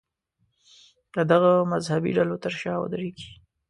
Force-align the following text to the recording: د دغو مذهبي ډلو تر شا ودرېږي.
د 1.15 1.15
دغو 1.31 1.53
مذهبي 1.71 2.11
ډلو 2.17 2.35
تر 2.43 2.53
شا 2.61 2.73
ودرېږي. 2.79 3.29